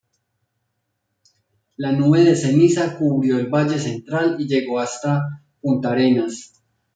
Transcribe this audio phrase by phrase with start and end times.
[1.77, 6.53] La nube de ceniza cubrió el Valle Central y llegó hasta Puntarenas.